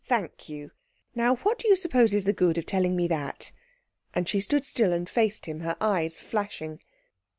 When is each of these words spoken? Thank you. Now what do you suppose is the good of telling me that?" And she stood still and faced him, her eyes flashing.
Thank 0.03 0.49
you. 0.49 0.71
Now 1.13 1.35
what 1.35 1.59
do 1.59 1.67
you 1.67 1.75
suppose 1.75 2.11
is 2.11 2.23
the 2.25 2.33
good 2.33 2.57
of 2.57 2.65
telling 2.65 2.95
me 2.95 3.07
that?" 3.09 3.51
And 4.15 4.27
she 4.27 4.41
stood 4.41 4.65
still 4.65 4.93
and 4.93 5.07
faced 5.07 5.45
him, 5.45 5.59
her 5.59 5.77
eyes 5.79 6.17
flashing. 6.19 6.79